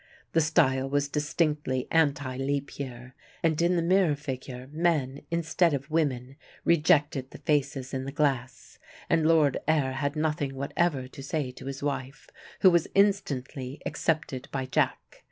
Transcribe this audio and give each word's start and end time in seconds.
The 0.33 0.41
style 0.41 0.89
was 0.89 1.07
distinctly 1.07 1.87
anti 1.91 2.35
Leap 2.35 2.79
year 2.79 3.13
and 3.43 3.61
in 3.61 3.75
the 3.75 3.83
mirror 3.83 4.15
figure 4.15 4.67
men, 4.71 5.21
instead 5.29 5.75
of 5.75 5.91
women, 5.91 6.37
rejected 6.65 7.29
the 7.29 7.37
faces 7.37 7.93
in 7.93 8.05
the 8.05 8.11
glass, 8.11 8.79
and 9.11 9.27
Lord 9.27 9.59
Ayr 9.67 9.91
had 9.91 10.15
nothing 10.15 10.55
whatever 10.55 11.07
to 11.07 11.21
say 11.21 11.51
to 11.51 11.67
his 11.67 11.83
wife, 11.83 12.31
who 12.61 12.71
was 12.71 12.87
instantly 12.95 13.79
accepted 13.85 14.47
by 14.51 14.65
Jack. 14.65 15.19